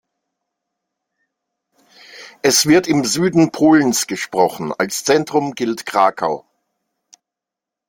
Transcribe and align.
Es 2.41 2.65
wird 2.65 2.87
im 2.87 3.05
Süden 3.05 3.51
Polens 3.51 4.07
gesprochen, 4.07 4.73
als 4.75 5.03
Zentrum 5.03 5.53
gilt 5.53 5.85
Krakau. 5.85 6.43